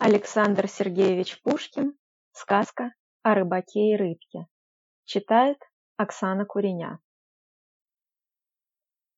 Александр 0.00 0.68
Сергеевич 0.68 1.42
Пушкин. 1.42 1.98
Сказка 2.30 2.94
о 3.24 3.34
рыбаке 3.34 3.80
и 3.80 3.96
рыбке. 3.96 4.46
Читает 5.04 5.58
Оксана 5.96 6.44
Куреня. 6.44 7.00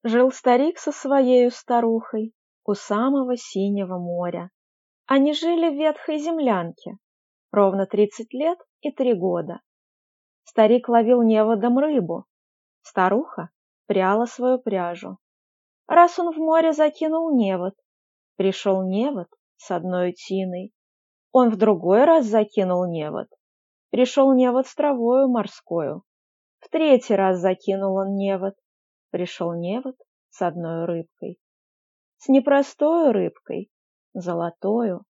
Жил 0.02 0.32
старик 0.32 0.78
со 0.78 0.90
своею 0.90 1.50
старухой 1.50 2.32
у 2.64 2.72
самого 2.72 3.36
синего 3.36 3.98
моря. 3.98 4.50
Они 5.04 5.34
жили 5.34 5.68
в 5.68 5.78
ветхой 5.78 6.16
землянке 6.16 6.96
ровно 7.52 7.84
тридцать 7.84 8.32
лет 8.32 8.58
и 8.80 8.90
три 8.90 9.12
года. 9.12 9.60
Старик 10.44 10.88
ловил 10.88 11.22
неводом 11.22 11.78
рыбу, 11.78 12.24
старуха 12.80 13.50
пряла 13.84 14.24
свою 14.24 14.58
пряжу. 14.58 15.18
Раз 15.86 16.18
он 16.18 16.32
в 16.32 16.38
море 16.38 16.72
закинул 16.72 17.36
невод, 17.36 17.74
пришел 18.36 18.82
невод 18.82 19.28
с 19.60 19.70
одной 19.70 20.12
тиной. 20.12 20.72
Он 21.32 21.50
в 21.50 21.56
другой 21.56 22.04
раз 22.04 22.24
закинул 22.24 22.90
невод. 22.90 23.28
Пришел 23.90 24.32
невод 24.32 24.66
с 24.66 24.74
травою 24.74 25.28
морскою. 25.28 26.02
В 26.60 26.68
третий 26.70 27.14
раз 27.14 27.40
закинул 27.40 27.96
он 27.96 28.16
невод. 28.16 28.54
Пришел 29.10 29.52
невод 29.52 29.96
с 30.30 30.40
одной 30.40 30.86
рыбкой. 30.86 31.38
С 32.16 32.28
непростою 32.28 33.12
рыбкой, 33.12 33.70
золотою. 34.14 35.04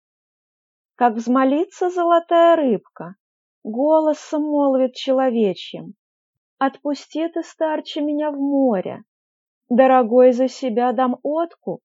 Как 0.96 1.14
взмолится 1.14 1.88
золотая 1.88 2.56
рыбка, 2.56 3.14
голосом 3.62 4.42
молвит 4.42 4.94
человечьим. 4.94 5.94
Отпусти 6.58 7.28
ты, 7.28 7.42
старче, 7.44 8.00
меня 8.00 8.32
в 8.32 8.36
море. 8.36 9.04
Дорогой, 9.68 10.32
за 10.32 10.48
себя 10.48 10.92
дам 10.92 11.18
откуп, 11.22 11.80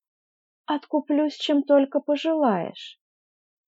откуплюсь, 0.66 1.36
чем 1.36 1.62
только 1.62 2.00
пожелаешь. 2.00 3.00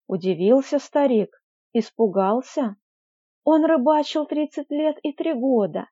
Удивился 0.07 0.79
старик, 0.79 1.43
испугался. 1.73 2.77
Он 3.45 3.65
рыбачил 3.65 4.27
тридцать 4.27 4.71
лет 4.71 4.99
и 5.03 5.13
три 5.13 5.33
года 5.33 5.89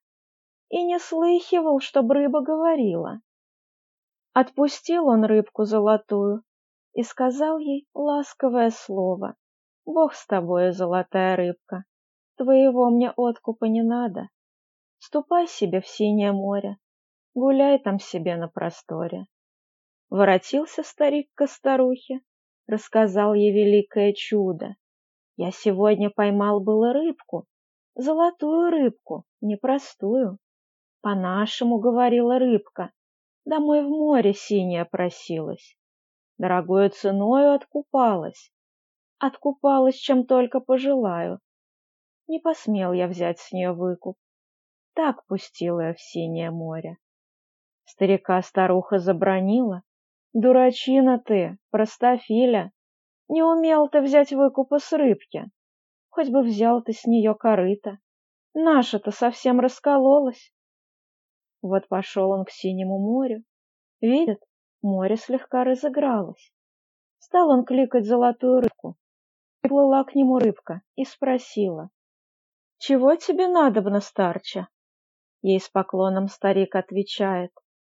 и 0.69 0.83
не 0.83 0.99
слыхивал, 0.99 1.81
чтоб 1.81 2.11
рыба 2.11 2.43
говорила. 2.43 3.21
Отпустил 4.33 5.07
он 5.09 5.25
рыбку 5.25 5.65
золотую 5.65 6.43
и 6.93 7.03
сказал 7.03 7.59
ей 7.59 7.87
ласковое 7.95 8.71
слово. 8.71 9.37
«Бог 9.85 10.15
с 10.15 10.27
тобою, 10.27 10.73
золотая 10.73 11.37
рыбка, 11.37 11.85
твоего 12.37 12.91
мне 12.91 13.13
откупа 13.17 13.67
не 13.67 13.83
надо. 13.83 14.29
Ступай 14.99 15.47
себе 15.47 15.81
в 15.81 15.87
синее 15.87 16.33
море, 16.33 16.79
гуляй 17.35 17.79
там 17.79 18.01
себе 18.01 18.37
на 18.37 18.49
просторе. 18.49 19.27
Воротился 20.09 20.83
старик 20.85 21.29
к 21.35 21.47
старухе, 21.49 22.21
рассказал 22.69 23.35
ей 23.35 23.53
великое 23.53 24.13
чудо. 24.13 24.77
Я 25.37 25.51
сегодня 25.51 26.11
поймал 26.11 26.61
было 26.61 26.93
рыбку, 26.93 27.47
золотую 27.97 28.71
рыбку, 28.71 29.25
непростую. 29.41 30.39
По-нашему, 31.01 31.79
говорила 31.79 32.39
рыбка, 32.39 32.93
домой 33.45 33.83
в 33.85 33.89
море 33.89 34.33
синее 34.33 34.85
просилась. 34.85 35.77
Дорогою 36.39 36.91
ценою 36.91 37.55
откупалась. 37.55 38.53
Откупалась, 39.19 39.97
чем 39.97 40.25
только 40.25 40.61
пожелаю. 40.61 41.41
Не 42.29 42.39
посмел 42.39 42.93
я 42.93 43.09
взять 43.09 43.41
с 43.41 43.53
нее 43.53 43.73
выкуп. 43.73 44.17
Так 44.95 45.27
пустила 45.27 45.81
я 45.89 45.95
в 45.95 46.01
синее 46.01 46.51
море. 46.51 46.99
Старика 47.85 48.41
старуха 48.43 48.99
забронила, 48.99 49.83
Дурачина 50.39 51.19
ты, 51.19 51.57
простофиля. 51.71 52.71
Не 53.27 53.43
умел 53.43 53.89
ты 53.89 54.03
взять 54.03 54.35
выкупа 54.35 54.79
с 54.79 54.93
рыбки. 54.93 55.47
Хоть 56.11 56.29
бы 56.29 56.43
взял 56.43 56.83
ты 56.83 56.93
с 56.93 57.07
нее 57.07 57.35
корыто. 57.35 58.01
Наша-то 58.53 59.13
совсем 59.13 59.61
раскололась. 59.61 60.53
Вот 61.63 61.89
пошел 61.89 62.33
он 62.33 62.45
к 62.45 62.51
синему 62.51 62.99
морю. 62.99 63.45
Видит, 64.03 64.45
море 64.83 65.17
слегка 65.17 65.65
разыгралось. 65.65 66.53
Стал 67.19 67.49
он 67.49 67.65
кликать 67.65 68.05
золотую 68.05 68.61
рыбку. 68.61 68.99
Приплыла 69.63 70.05
к 70.05 70.15
нему 70.15 70.39
рыбка 70.39 70.83
и 70.97 71.07
спросила. 71.07 71.89
«Чего 72.77 73.15
тебе 73.15 73.49
надобно, 73.49 74.01
старча?» 74.01 74.69
Ей 75.41 75.61
с 75.61 75.71
поклоном 75.71 76.29
старик 76.29 76.75
отвечает. 76.75 77.53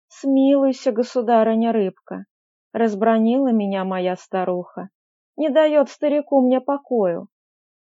Смилуйся, 0.10 0.94
государыня 0.94 1.74
рыбка, 1.74 2.26
разбронила 2.74 3.52
меня 3.52 3.84
моя 3.84 4.16
старуха, 4.16 4.90
не 5.36 5.50
дает 5.50 5.90
старику 5.90 6.42
мне 6.42 6.62
покою. 6.62 7.28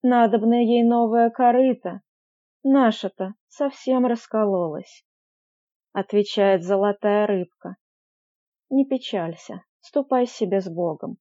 Надобно 0.02 0.54
ей 0.54 0.82
новая 0.82 1.30
корыта, 1.30 2.00
наша-то 2.64 3.34
совсем 3.48 4.06
раскололась. 4.06 5.04
Отвечает 5.92 6.62
золотая 6.62 7.26
рыбка. 7.26 7.76
Не 8.70 8.84
печалься, 8.84 9.62
ступай 9.80 10.26
себе 10.26 10.60
с 10.60 10.68
Богом, 10.68 11.18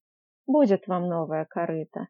будет 0.47 0.88
вам 0.88 1.07
новая 1.07 1.45
корыта. 1.45 2.07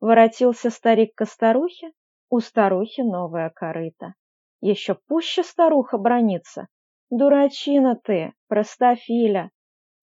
Воротился 0.00 0.70
старик 0.70 1.14
к 1.14 1.24
старухе, 1.24 1.92
у 2.28 2.40
старухи 2.40 3.02
новая 3.02 3.50
корыта. 3.50 4.14
Еще 4.60 4.94
пуще 4.94 5.42
старуха 5.42 5.96
бронится, 5.96 6.68
Дурачина 7.12 7.94
ты, 7.94 8.32
простофиля! 8.48 9.50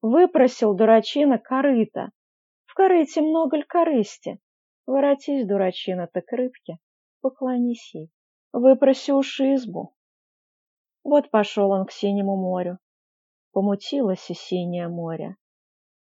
Выпросил, 0.01 0.73
дурачина, 0.73 1.37
корыто. 1.39 2.11
В 2.65 2.73
корыте 2.73 3.21
много 3.21 3.57
ль 3.57 3.65
корысти? 3.65 4.39
Воротись, 4.85 5.45
дурачина, 5.45 6.07
ты 6.07 6.21
к 6.21 6.31
рыбке, 6.31 6.77
поклонись 7.21 7.93
ей. 7.93 8.09
Выпроси 8.53 9.11
уж 9.11 9.39
избу. 9.41 9.93
Вот 11.03 11.29
пошел 11.29 11.71
он 11.71 11.85
к 11.85 11.91
синему 11.91 12.35
морю. 12.37 12.79
Помутилось 13.51 14.29
и 14.29 14.33
синее 14.33 14.87
море. 14.87 15.35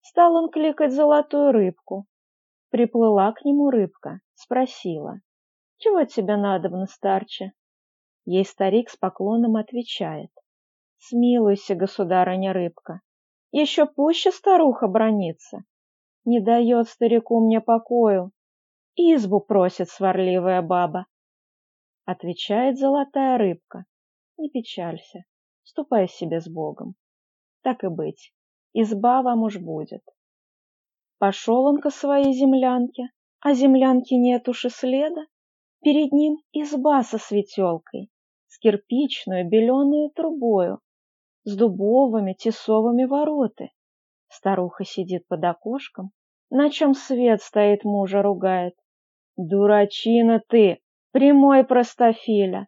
Стал 0.02 0.36
он 0.36 0.50
кликать 0.50 0.92
золотую 0.92 1.52
рыбку. 1.52 2.06
Приплыла 2.70 3.32
к 3.32 3.46
нему 3.46 3.70
рыбка, 3.70 4.20
спросила. 4.34 5.22
«Чего 5.78 6.04
тебе 6.06 6.36
надобно, 6.36 6.86
старче?» 6.86 7.54
Ей 8.26 8.46
старик 8.46 8.90
с 8.90 8.98
поклоном 8.98 9.56
отвечает. 9.56 10.32
Смилуйся, 10.98 11.76
государыня 11.76 12.54
рыбка, 12.54 13.02
еще 13.58 13.86
пуще 13.86 14.32
старуха 14.32 14.88
бронится. 14.88 15.64
Не 16.26 16.42
дает 16.42 16.90
старику 16.90 17.40
мне 17.40 17.62
покою, 17.62 18.32
избу 18.98 19.40
просит 19.40 19.90
сварливая 19.90 20.62
баба. 20.62 21.06
Отвечает 22.04 22.78
золотая 22.78 23.38
рыбка, 23.38 23.86
не 24.38 24.50
печалься, 24.50 25.24
ступай 25.64 26.10
себе 26.10 26.42
с 26.42 26.50
Богом. 26.50 26.96
Так 27.62 27.86
и 27.86 27.88
быть, 27.88 28.34
изба 28.74 29.22
вам 29.22 29.44
уж 29.44 29.58
будет. 29.58 30.04
Пошел 31.18 31.66
он 31.66 31.80
ко 31.80 31.92
своей 31.92 32.34
землянке, 32.34 33.04
а 33.40 33.54
землянки 33.54 34.16
нет 34.16 34.50
уж 34.50 34.66
и 34.66 34.70
следа. 34.70 35.28
Перед 35.82 36.12
ним 36.12 36.40
изба 36.52 37.04
со 37.04 37.18
светелкой, 37.18 38.10
с 38.48 38.60
кирпичную 38.60 39.48
беленую 39.48 40.10
трубою, 40.10 40.82
с 41.46 41.56
дубовыми 41.56 42.34
тесовыми 42.34 43.06
вороты. 43.06 43.70
Старуха 44.28 44.84
сидит 44.84 45.28
под 45.28 45.44
окошком, 45.44 46.12
на 46.50 46.70
чем 46.70 46.94
свет 46.94 47.42
стоит 47.42 47.84
мужа 47.84 48.22
ругает. 48.22 48.76
Дурачина 49.38 50.42
ты, 50.48 50.80
прямой 51.12 51.64
простофиля. 51.64 52.68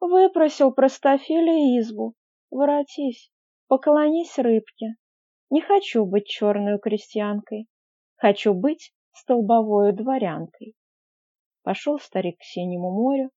Выпросил 0.00 0.72
простофиля 0.72 1.80
избу. 1.80 2.14
Воротись, 2.50 3.30
поклонись 3.68 4.38
рыбке. 4.38 4.96
Не 5.50 5.60
хочу 5.60 6.04
быть 6.04 6.26
черную 6.26 6.78
крестьянкой, 6.78 7.66
хочу 8.16 8.52
быть 8.52 8.92
столбовою 9.12 9.94
дворянкой. 9.94 10.74
Пошел 11.62 11.98
старик 11.98 12.38
к 12.38 12.44
синему 12.44 12.90
морю, 12.90 13.30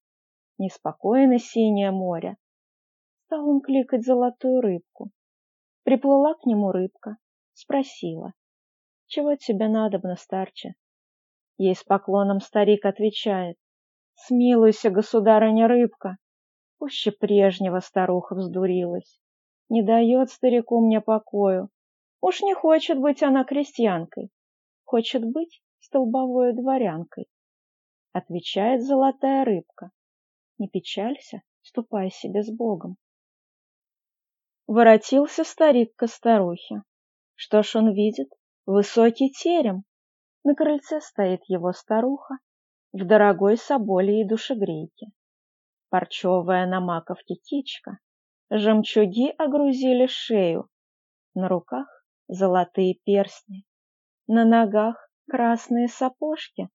неспокойно 0.58 1.38
синее 1.38 1.90
море, 1.90 2.36
Стал 3.32 3.48
он 3.48 3.62
кликать 3.62 4.04
золотую 4.04 4.60
рыбку. 4.60 5.10
Приплыла 5.84 6.34
к 6.34 6.44
нему 6.44 6.70
рыбка, 6.70 7.16
спросила. 7.54 8.34
«Чего 9.06 9.36
тебе 9.36 9.68
надобно, 9.68 10.16
старче?» 10.16 10.74
Ей 11.56 11.74
с 11.74 11.82
поклоном 11.82 12.40
старик 12.40 12.84
отвечает. 12.84 13.56
«Смилуйся, 14.16 14.90
государыня 14.90 15.66
рыбка!» 15.66 16.18
Пуще 16.76 17.10
прежнего 17.10 17.80
старуха 17.80 18.34
вздурилась. 18.34 19.18
Не 19.70 19.82
дает 19.82 20.28
старику 20.28 20.84
мне 20.84 21.00
покою. 21.00 21.70
Уж 22.20 22.42
не 22.42 22.52
хочет 22.52 22.98
быть 22.98 23.22
она 23.22 23.44
крестьянкой. 23.44 24.28
Хочет 24.84 25.24
быть 25.24 25.62
столбовой 25.78 26.52
дворянкой. 26.52 27.28
Отвечает 28.12 28.82
золотая 28.82 29.46
рыбка. 29.46 29.90
Не 30.58 30.68
печалься, 30.68 31.40
ступай 31.62 32.10
себе 32.10 32.42
с 32.42 32.54
Богом. 32.54 32.98
Воротился 34.74 35.44
старик 35.44 35.94
к 35.96 36.06
старухе. 36.06 36.82
Что 37.34 37.62
ж 37.62 37.76
он 37.76 37.92
видит? 37.92 38.28
Высокий 38.64 39.30
терем. 39.30 39.82
На 40.44 40.54
крыльце 40.54 41.02
стоит 41.02 41.42
его 41.46 41.72
старуха 41.72 42.38
в 42.94 43.04
дорогой 43.06 43.58
соболе 43.58 44.22
и 44.22 44.26
душегрейке. 44.26 45.08
Парчевая 45.90 46.66
на 46.66 46.80
маковке 46.80 47.34
кичка, 47.34 47.98
жемчуги 48.48 49.34
огрузили 49.36 50.06
шею, 50.06 50.70
на 51.34 51.48
руках 51.48 52.06
золотые 52.28 52.94
перстни, 53.04 53.66
на 54.26 54.46
ногах 54.46 54.96
красные 55.28 55.88
сапожки. 55.88 56.70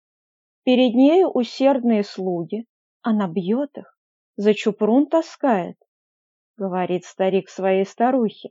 Перед 0.64 0.94
нею 0.96 1.28
усердные 1.28 2.02
слуги, 2.02 2.66
она 3.02 3.28
бьет 3.28 3.78
их, 3.78 3.96
за 4.34 4.52
чупрун 4.52 5.06
таскает. 5.06 5.76
Говорит 6.56 7.04
старик 7.04 7.48
своей 7.48 7.84
старухе. 7.84 8.50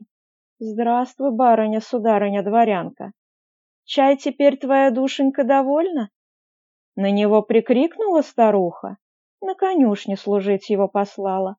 Здравствуй, 0.58 1.32
барыня, 1.32 1.80
сударыня, 1.80 2.42
дворянка. 2.42 3.12
Чай 3.84 4.18
теперь 4.18 4.58
твоя 4.58 4.90
душенька 4.90 5.42
довольна? 5.42 6.10
На 6.96 7.10
него 7.10 7.40
прикрикнула 7.40 8.20
старуха, 8.20 8.98
на 9.40 9.54
конюшне 9.54 10.16
служить 10.18 10.68
его 10.68 10.86
послала. 10.86 11.56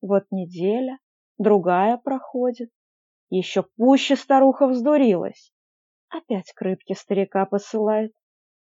Вот 0.00 0.24
неделя, 0.30 0.98
другая 1.36 1.98
проходит. 1.98 2.70
Еще 3.28 3.64
пуще 3.76 4.16
старуха 4.16 4.66
вздурилась. 4.66 5.52
Опять 6.08 6.52
к 6.54 6.62
рыбке 6.62 6.94
старика 6.94 7.44
посылает. 7.44 8.12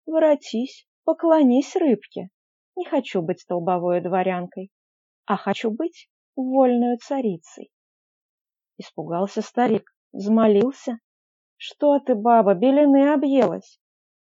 Воротись, 0.07 0.87
поклонись 1.03 1.75
рыбке. 1.75 2.29
Не 2.75 2.85
хочу 2.85 3.21
быть 3.21 3.41
столбовой 3.41 4.01
дворянкой, 4.01 4.71
а 5.25 5.37
хочу 5.37 5.69
быть 5.69 6.09
вольную 6.35 6.97
царицей. 6.97 7.71
Испугался 8.77 9.41
старик, 9.41 9.93
взмолился. 10.11 10.99
Что 11.57 11.99
ты, 11.99 12.15
баба, 12.15 12.55
белины 12.55 13.13
объелась? 13.13 13.79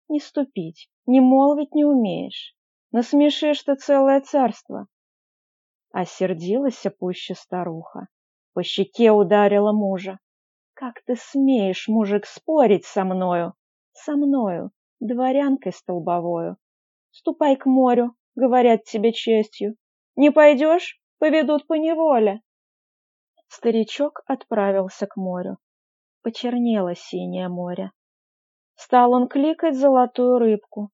Не 0.09 0.19
ступить, 0.19 0.89
не 1.05 1.21
молвить 1.21 1.73
не 1.73 1.85
умеешь. 1.85 2.55
Насмешишь 2.91 3.63
ты 3.63 3.75
целое 3.75 4.19
царство. 4.21 4.87
Осердилась 5.91 6.83
пуще 6.99 7.35
старуха. 7.35 8.07
По 8.53 8.63
щеке 8.63 9.11
ударила 9.11 9.71
мужа. 9.71 10.19
Как 10.73 11.01
ты 11.05 11.15
смеешь, 11.15 11.87
мужик, 11.87 12.25
спорить 12.25 12.85
со 12.85 13.05
мною? 13.05 13.53
Со 13.93 14.15
мною, 14.17 14.71
дворянкой 14.99 15.73
столбовою. 15.73 16.57
Ступай 17.11 17.55
к 17.55 17.65
морю, 17.65 18.15
говорят 18.35 18.83
тебе 18.83 19.13
честью. 19.13 19.75
Не 20.15 20.31
пойдешь, 20.31 21.00
поведут 21.21 21.67
по 21.67 21.75
неволе. 21.75 22.41
Старичок 23.47 24.23
отправился 24.25 25.05
к 25.05 25.17
морю. 25.17 25.59
Почернело 26.23 26.95
синее 26.95 27.47
море. 27.47 27.91
Стал 28.73 29.13
он 29.13 29.27
кликать 29.27 29.77
золотую 29.77 30.39
рыбку. 30.39 30.89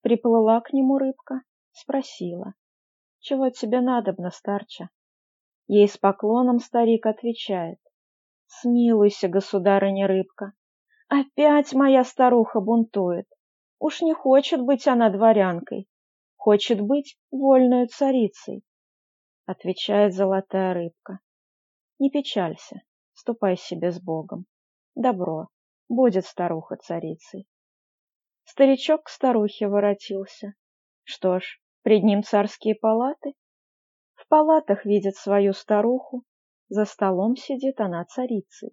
Приплыла 0.00 0.60
к 0.60 0.72
нему 0.72 0.98
рыбка, 0.98 1.42
спросила. 1.70 2.54
«Чего 3.20 3.50
тебе 3.50 3.80
надобно, 3.80 4.30
старча?» 4.30 4.90
Ей 5.68 5.86
с 5.86 5.96
поклоном 5.96 6.58
старик 6.58 7.06
отвечает. 7.06 7.78
«Смилуйся, 8.46 9.28
государыня 9.28 10.08
рыбка, 10.08 10.52
опять 11.08 11.74
моя 11.74 12.02
старуха 12.02 12.60
бунтует. 12.60 13.28
Уж 13.78 14.02
не 14.02 14.14
хочет 14.14 14.62
быть 14.62 14.88
она 14.88 15.10
дворянкой, 15.10 15.86
хочет 16.34 16.80
быть 16.80 17.16
вольной 17.30 17.86
царицей», 17.86 18.64
отвечает 19.46 20.14
золотая 20.14 20.74
рыбка. 20.74 21.20
«Не 21.98 22.10
печалься, 22.10 22.82
ступай 23.12 23.56
себе 23.56 23.90
с 23.90 24.00
Богом. 24.00 24.46
Добро, 24.94 25.48
будет 25.88 26.26
старуха 26.26 26.76
царицей». 26.76 27.46
Старичок 28.44 29.04
к 29.04 29.08
старухе 29.08 29.68
воротился. 29.68 30.54
Что 31.04 31.38
ж, 31.38 31.60
пред 31.82 32.02
ним 32.02 32.22
царские 32.22 32.74
палаты. 32.74 33.34
В 34.14 34.26
палатах 34.28 34.84
видит 34.84 35.16
свою 35.16 35.52
старуху, 35.52 36.24
за 36.68 36.84
столом 36.84 37.36
сидит 37.36 37.80
она 37.80 38.04
царицей. 38.04 38.70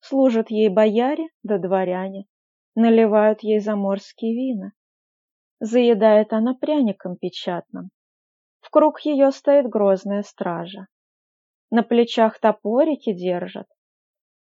Служат 0.00 0.50
ей 0.50 0.68
бояре 0.68 1.28
да 1.42 1.58
дворяне, 1.58 2.26
наливают 2.74 3.42
ей 3.42 3.60
заморские 3.60 4.34
вина. 4.34 4.72
Заедает 5.60 6.32
она 6.32 6.54
пряником 6.54 7.16
печатным. 7.16 7.90
Круг 8.74 9.02
ее 9.02 9.30
стоит 9.30 9.68
грозная 9.68 10.24
стража. 10.24 10.88
На 11.70 11.84
плечах 11.84 12.40
топорики 12.40 13.12
держат. 13.12 13.68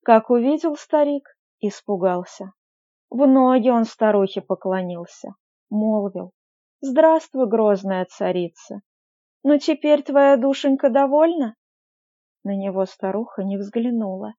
Как 0.04 0.30
увидел 0.30 0.76
старик, 0.76 1.36
испугался. 1.58 2.52
В 3.10 3.26
ноги 3.26 3.70
он 3.70 3.84
старухе 3.84 4.40
поклонился, 4.40 5.30
молвил. 5.68 6.30
«Здравствуй, 6.80 7.48
грозная 7.48 8.04
царица! 8.04 8.82
Ну 9.42 9.58
теперь 9.58 10.04
твоя 10.04 10.36
душенька 10.36 10.90
довольна?» 10.90 11.56
На 12.44 12.54
него 12.54 12.86
старуха 12.86 13.42
не 13.42 13.56
взглянула, 13.56 14.34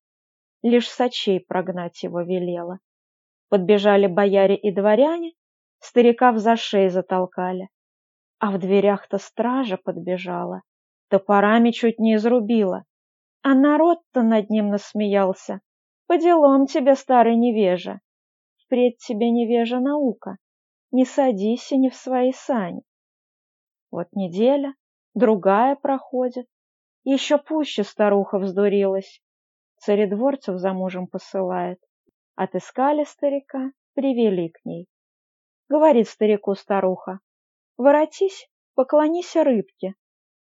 лишь 0.63 0.88
сочей 0.88 1.41
прогнать 1.41 2.01
его 2.01 2.21
велела. 2.21 2.79
Подбежали 3.49 4.07
бояре 4.07 4.55
и 4.55 4.73
дворяне, 4.73 5.33
старика 5.79 6.31
в 6.31 6.38
зашей 6.38 6.88
затолкали. 6.88 7.67
А 8.41 8.51
в 8.51 8.59
дверях-то 8.59 9.17
стража 9.17 9.77
подбежала, 9.77 10.63
топорами 11.09 11.71
чуть 11.71 11.99
не 11.99 12.15
изрубила. 12.15 12.83
А 13.41 13.55
народ-то 13.55 14.21
над 14.23 14.49
ним 14.49 14.69
насмеялся. 14.69 15.61
По 16.07 16.17
делам 16.17 16.65
тебе, 16.65 16.95
старый 16.95 17.38
невежа 17.38 18.01
впредь 18.71 18.99
тебе 18.99 19.31
невежа 19.31 19.81
наука, 19.81 20.38
не 20.91 21.03
садись 21.03 21.73
и 21.73 21.77
не 21.77 21.89
в 21.89 21.95
свои 21.95 22.31
сани. 22.31 22.83
Вот 23.91 24.07
неделя, 24.13 24.75
другая 25.13 25.75
проходит, 25.75 26.47
еще 27.03 27.38
пуще 27.38 27.83
старуха 27.83 28.39
вздурилась. 28.39 29.21
Царедворцев 29.79 30.57
за 30.57 30.71
мужем 30.71 31.07
посылает. 31.07 31.81
Отыскали 32.35 33.03
старика, 33.03 33.73
привели 33.93 34.47
к 34.47 34.63
ней. 34.63 34.88
Говорит 35.67 36.07
старику 36.07 36.55
старуха, 36.55 37.19
воротись, 37.81 38.49
поклонись 38.75 39.35
рыбке. 39.35 39.95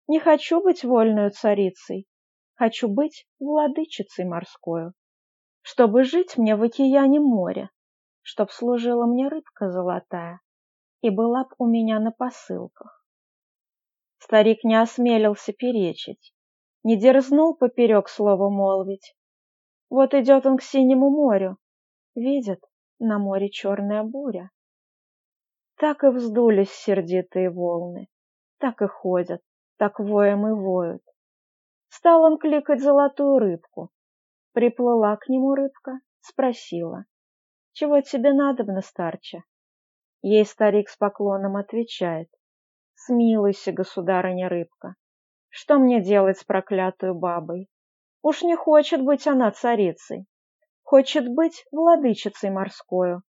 Не 0.07 0.19
хочу 0.19 0.61
быть 0.61 0.83
вольную 0.83 1.31
царицей, 1.31 2.07
хочу 2.55 2.87
быть 2.87 3.27
владычицей 3.39 4.25
морскою, 4.25 4.93
чтобы 5.61 6.03
жить 6.03 6.37
мне 6.37 6.55
в 6.55 6.63
океане 6.63 7.19
моря 7.19 7.69
чтоб 8.29 8.51
служила 8.51 9.07
мне 9.07 9.27
рыбка 9.27 9.71
золотая 9.71 10.39
и 11.01 11.09
была 11.09 11.45
б 11.45 11.49
у 11.57 11.65
меня 11.65 11.99
на 11.99 12.11
посылках. 12.11 13.03
Старик 14.19 14.63
не 14.63 14.75
осмелился 14.75 15.51
перечить, 15.51 16.33
не 16.83 16.95
дерзнул 16.95 17.55
поперек 17.55 18.07
слова 18.07 18.49
молвить. 18.51 19.15
Вот 19.89 20.13
идет 20.13 20.45
он 20.45 20.57
к 20.57 20.61
синему 20.61 21.09
морю, 21.09 21.57
видит, 22.13 22.63
на 22.99 23.17
море 23.17 23.49
черная 23.49 24.03
буря. 24.03 24.51
Так 25.79 26.03
и 26.03 26.07
вздулись 26.07 26.73
сердитые 26.73 27.49
волны, 27.49 28.09
так 28.57 28.81
и 28.81 28.87
ходят, 28.87 29.41
так 29.77 29.99
воем 29.99 30.45
и 30.45 30.51
воют. 30.51 31.01
Стал 31.87 32.23
он 32.23 32.37
кликать 32.37 32.81
золотую 32.81 33.39
рыбку. 33.39 33.89
Приплыла 34.51 35.15
к 35.15 35.29
нему 35.29 35.55
рыбка, 35.55 36.01
спросила. 36.19 37.05
Чего 37.71 38.01
тебе 38.01 38.33
надобно, 38.33 38.81
старче? 38.81 39.43
Ей 40.21 40.45
старик 40.45 40.89
с 40.89 40.97
поклоном 40.97 41.55
отвечает. 41.55 42.27
Смилуйся, 42.95 43.71
государыня 43.71 44.49
рыбка. 44.49 44.95
Что 45.47 45.79
мне 45.79 46.01
делать 46.01 46.39
с 46.39 46.43
проклятую 46.43 47.15
бабой? 47.15 47.69
Уж 48.21 48.41
не 48.41 48.57
хочет 48.57 49.01
быть 49.01 49.27
она 49.27 49.49
царицей. 49.51 50.25
Хочет 50.83 51.33
быть 51.33 51.65
владычицей 51.71 52.49
морскою, 52.49 53.23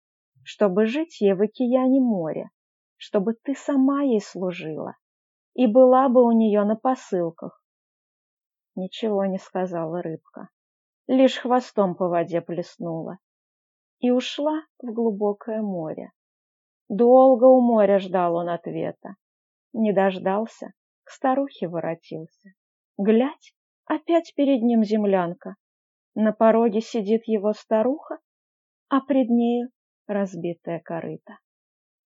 чтобы 0.49 0.87
жить 0.87 1.21
ей 1.21 1.35
в 1.35 1.43
океане 1.43 2.01
море, 2.01 2.49
чтобы 2.97 3.35
ты 3.35 3.53
сама 3.53 4.01
ей 4.01 4.19
служила 4.19 4.95
и 5.53 5.67
была 5.67 6.09
бы 6.09 6.23
у 6.25 6.31
нее 6.31 6.63
на 6.63 6.75
посылках. 6.75 7.63
Ничего 8.73 9.25
не 9.25 9.37
сказала 9.37 10.01
рыбка, 10.01 10.49
лишь 11.05 11.37
хвостом 11.37 11.93
по 11.93 12.07
воде 12.07 12.41
плеснула 12.41 13.19
и 13.99 14.09
ушла 14.09 14.63
в 14.81 14.91
глубокое 14.91 15.61
море. 15.61 16.13
Долго 16.87 17.45
у 17.45 17.61
моря 17.61 17.99
ждал 17.99 18.33
он 18.35 18.49
ответа. 18.49 19.17
Не 19.71 19.93
дождался, 19.93 20.73
к 21.03 21.11
старухе 21.11 21.67
воротился. 21.67 22.55
Глядь, 22.97 23.53
опять 23.85 24.33
перед 24.35 24.63
ним 24.63 24.83
землянка. 24.83 25.57
На 26.15 26.31
пороге 26.31 26.81
сидит 26.81 27.27
его 27.27 27.53
старуха, 27.53 28.17
а 28.87 28.99
пред 29.01 29.29
нею 29.29 29.69
разбитая 30.09 30.79
корыта. 30.79 31.33